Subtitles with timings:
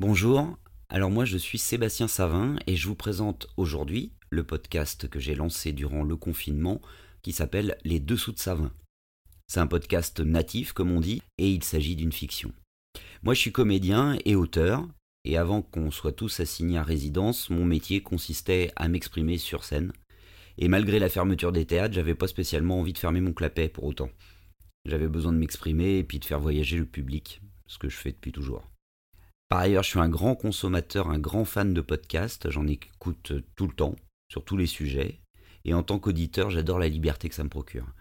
[0.00, 0.56] Bonjour,
[0.88, 5.34] alors moi je suis Sébastien Savin et je vous présente aujourd'hui le podcast que j'ai
[5.34, 6.80] lancé durant le confinement
[7.20, 8.72] qui s'appelle Les Dessous de Savin.
[9.46, 12.50] C'est un podcast natif comme on dit et il s'agit d'une fiction.
[13.22, 14.88] Moi je suis comédien et auteur
[15.26, 19.92] et avant qu'on soit tous assignés à résidence, mon métier consistait à m'exprimer sur scène.
[20.56, 23.84] Et malgré la fermeture des théâtres, j'avais pas spécialement envie de fermer mon clapet pour
[23.84, 24.08] autant.
[24.86, 28.12] J'avais besoin de m'exprimer et puis de faire voyager le public, ce que je fais
[28.12, 28.69] depuis toujours.
[29.50, 33.66] Par ailleurs, je suis un grand consommateur, un grand fan de podcasts, j'en écoute tout
[33.66, 33.96] le temps,
[34.30, 35.18] sur tous les sujets,
[35.64, 37.92] et en tant qu'auditeur, j'adore la liberté que ça me procure.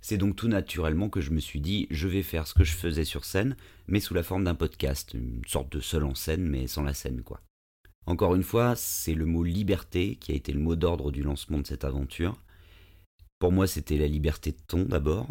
[0.00, 2.76] C'est donc tout naturellement que je me suis dit, je vais faire ce que je
[2.76, 3.56] faisais sur scène,
[3.88, 6.94] mais sous la forme d'un podcast, une sorte de seul en scène, mais sans la
[6.94, 7.40] scène, quoi.
[8.06, 11.58] Encore une fois, c'est le mot liberté qui a été le mot d'ordre du lancement
[11.58, 12.40] de cette aventure.
[13.40, 15.26] Pour moi, c'était la liberté de ton d'abord,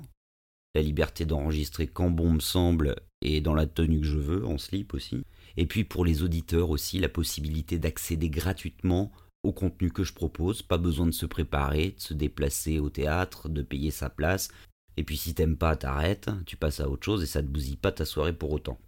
[0.76, 4.58] la liberté d'enregistrer quand bon me semble et dans la tenue que je veux, en
[4.58, 5.24] slip aussi,
[5.58, 9.12] et puis pour les auditeurs aussi, la possibilité d'accéder gratuitement
[9.44, 10.62] au contenu que je propose.
[10.62, 14.50] Pas besoin de se préparer, de se déplacer au théâtre, de payer sa place.
[14.98, 17.78] Et puis si t'aimes pas, t'arrêtes, tu passes à autre chose et ça te bousille
[17.78, 18.80] pas ta soirée pour autant.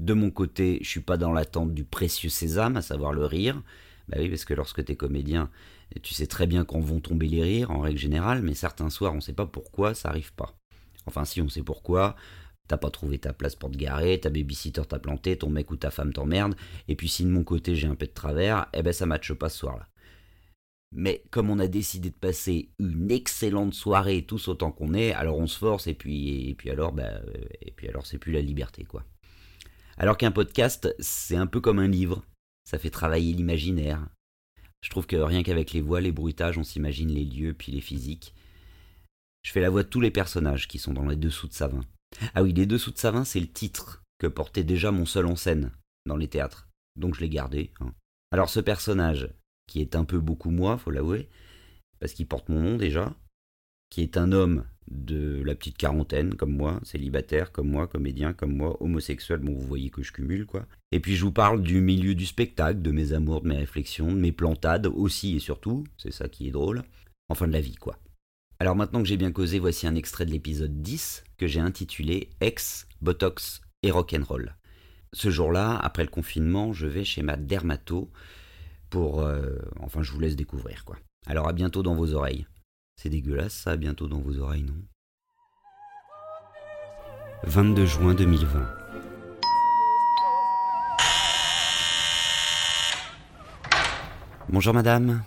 [0.00, 3.62] De mon côté, je suis pas dans l'attente du précieux sésame, à savoir le rire.
[4.08, 5.50] Bah oui, parce que lorsque t'es comédien,
[6.02, 9.14] tu sais très bien quand vont tomber les rires en règle générale, mais certains soirs
[9.14, 10.59] on sait pas pourquoi ça arrive pas.
[11.06, 12.16] Enfin si on sait pourquoi,
[12.70, 15.76] T'as pas trouvé ta place pour te garer, ta babysitter t'a planté, ton mec ou
[15.76, 16.54] ta femme t'emmerde,
[16.86, 19.32] et puis si de mon côté j'ai un peu de travers, eh ben ça matche
[19.32, 19.88] pas ce soir-là.
[20.92, 25.38] Mais comme on a décidé de passer une excellente soirée tous autant qu'on est, alors
[25.38, 27.10] on se force et puis et puis alors bah,
[27.60, 29.02] et puis alors c'est plus la liberté quoi.
[29.96, 32.22] Alors qu'un podcast, c'est un peu comme un livre,
[32.62, 34.06] ça fait travailler l'imaginaire.
[34.80, 37.80] Je trouve que rien qu'avec les voix, les bruitages, on s'imagine les lieux puis les
[37.80, 38.32] physiques.
[39.42, 41.80] Je fais la voix de tous les personnages qui sont dans les dessous de Savin.
[42.34, 45.36] Ah oui, Les Dessous de Savin, c'est le titre que portait déjà mon seul en
[45.36, 45.70] scène
[46.06, 46.68] dans les théâtres.
[46.96, 47.72] Donc je l'ai gardé.
[47.80, 47.92] Hein.
[48.32, 49.30] Alors ce personnage,
[49.66, 51.28] qui est un peu beaucoup moi, faut l'avouer,
[51.98, 53.14] parce qu'il porte mon nom déjà,
[53.90, 58.56] qui est un homme de la petite quarantaine, comme moi, célibataire, comme moi, comédien, comme
[58.56, 60.66] moi, homosexuel, bon vous voyez que je cumule quoi.
[60.90, 64.12] Et puis je vous parle du milieu du spectacle, de mes amours, de mes réflexions,
[64.12, 66.82] de mes plantades aussi et surtout, c'est ça qui est drôle,
[67.28, 67.98] enfin de la vie quoi.
[68.62, 72.28] Alors maintenant que j'ai bien causé, voici un extrait de l'épisode 10 que j'ai intitulé
[72.42, 74.54] Ex, Botox et Rock'n'Roll.
[75.14, 78.10] Ce jour-là, après le confinement, je vais chez ma dermato
[78.90, 79.22] pour...
[79.22, 80.98] Euh, enfin, je vous laisse découvrir, quoi.
[81.26, 82.46] Alors à bientôt dans vos oreilles.
[82.96, 84.76] C'est dégueulasse ça, à bientôt dans vos oreilles, non?
[87.44, 88.74] 22 juin 2020.
[94.50, 95.22] Bonjour madame.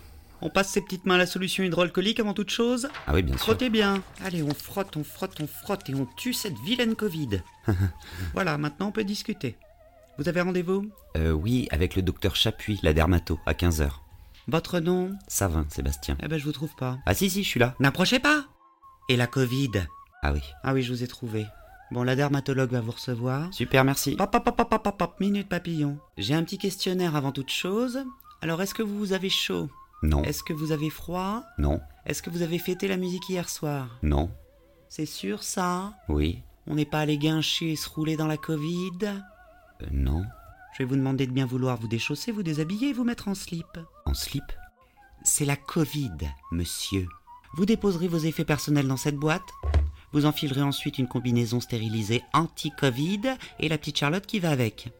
[0.46, 3.34] On passe ses petites mains à la solution hydroalcoolique avant toute chose Ah oui, bien
[3.34, 3.44] sûr.
[3.44, 4.02] Frottez bien.
[4.22, 7.40] Allez, on frotte, on frotte, on frotte et on tue cette vilaine Covid.
[8.34, 9.56] voilà, maintenant on peut discuter.
[10.18, 10.90] Vous avez rendez-vous?
[11.16, 13.88] Euh, oui, avec le docteur Chapuis, la dermato, à 15h.
[14.46, 15.12] Votre nom?
[15.28, 16.18] Savin, Sébastien.
[16.22, 16.98] Eh ben, je vous trouve pas.
[17.06, 17.74] Ah si, si, je suis là.
[17.80, 18.44] N'approchez pas
[19.08, 19.70] Et la Covid?
[20.22, 20.42] Ah oui.
[20.62, 21.46] Ah oui, je vous ai trouvé.
[21.90, 23.52] Bon, la dermatologue va vous recevoir.
[23.54, 24.14] Super, merci.
[24.16, 25.96] Pop, pop, pop, pop, minute papillon.
[26.18, 28.04] J'ai un petit questionnaire avant toute chose.
[28.42, 29.70] Alors, est-ce que vous avez chaud?
[30.04, 31.42] Non, Est-ce que vous avez froid?
[31.58, 33.98] Non, Est-ce que vous avez fêté la musique hier soir?
[34.02, 34.30] Non,
[34.88, 35.94] C'est sûr ça?
[36.08, 38.90] Oui, On n'est pas allé guincher et se rouler dans la Covid?
[39.02, 40.24] Euh, non.
[40.74, 43.34] Je vais vous demander de bien vouloir vous déchausser, vous déshabiller et vous mettre en
[43.34, 43.66] slip.
[44.04, 44.44] En slip?
[45.22, 46.10] C'est la Covid,
[46.52, 47.06] monsieur.
[47.54, 49.48] Vous déposerez vos effets personnels dans cette boîte.
[50.12, 53.22] Vous enfilerez ensuite une combinaison stérilisée anti-Covid
[53.58, 54.92] et la petite Charlotte qui va avec.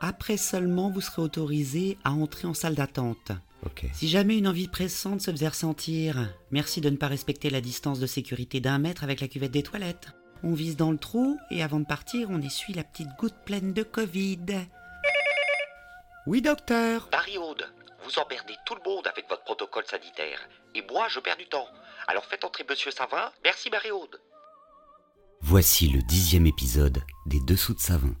[0.00, 3.32] Après seulement, vous serez autorisé à entrer en salle d'attente.
[3.92, 8.00] Si jamais une envie pressante se faisait ressentir, merci de ne pas respecter la distance
[8.00, 10.08] de sécurité d'un mètre avec la cuvette des toilettes.
[10.42, 13.72] On vise dans le trou et avant de partir, on essuie la petite goutte pleine
[13.72, 14.46] de Covid.
[16.26, 17.08] Oui, docteur.
[17.10, 17.66] Barry Aude,
[18.04, 20.38] vous emmerdez tout le monde avec votre protocole sanitaire.
[20.74, 21.66] Et moi, je perds du temps.
[22.06, 23.32] Alors faites entrer Monsieur Savin.
[23.42, 24.20] Merci, Barry Aude.
[25.40, 28.14] Voici le dixième épisode des Dessous de Savin.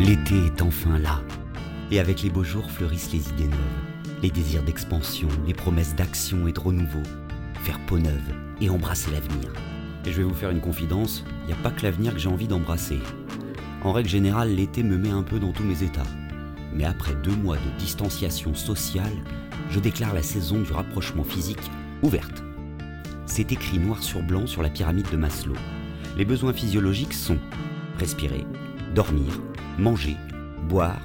[0.00, 1.20] L'été est enfin là.
[1.90, 6.46] Et avec les beaux jours fleurissent les idées neuves, les désirs d'expansion, les promesses d'action
[6.46, 7.02] et de renouveau.
[7.64, 9.52] Faire peau neuve et embrasser l'avenir.
[10.06, 12.28] Et je vais vous faire une confidence, il n'y a pas que l'avenir que j'ai
[12.28, 13.00] envie d'embrasser.
[13.82, 16.06] En règle générale, l'été me met un peu dans tous mes états.
[16.72, 19.24] Mais après deux mois de distanciation sociale,
[19.68, 21.72] je déclare la saison du rapprochement physique
[22.02, 22.44] ouverte.
[23.26, 25.56] C'est écrit noir sur blanc sur la pyramide de Maslow.
[26.16, 27.38] Les besoins physiologiques sont
[27.98, 28.46] respirer,
[28.94, 29.32] dormir,
[29.78, 30.16] manger,
[30.68, 31.00] boire,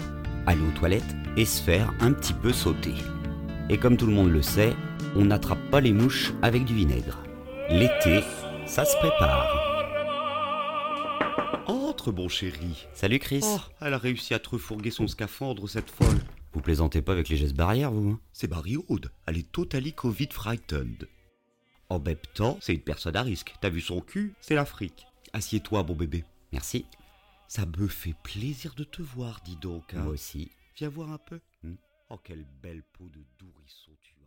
[0.45, 2.95] aller aux toilettes et se faire un petit peu sauter.
[3.69, 4.73] Et comme tout le monde le sait,
[5.15, 7.19] on n'attrape pas les mouches avec du vinaigre.
[7.69, 8.21] L'été,
[8.65, 9.71] ça se prépare.
[11.65, 12.87] Rentre, mon chéri.
[12.93, 13.41] Salut Chris.
[13.43, 16.19] Oh, elle a réussi à te refourguer son scaphandre, cette folle.
[16.51, 18.19] Vous plaisantez pas avec les gestes barrières, vous hein?
[18.31, 19.11] C'est Barry Aude.
[19.25, 21.07] Elle est totally Covid frightened.
[21.89, 23.55] En même temps, c'est une personne à risque.
[23.61, 24.33] T'as vu son cul?
[24.41, 25.05] C'est l'Afrique.
[25.33, 26.23] Assieds-toi, mon bébé.
[26.51, 26.85] Merci.
[27.55, 29.93] Ça me fait plaisir de te voir, dis donc.
[29.93, 30.01] hein.
[30.01, 30.49] Moi aussi.
[30.75, 31.39] Viens voir un peu.
[31.61, 31.75] Hmm.
[32.09, 34.22] Oh, quelle belle peau de dourisson tu as.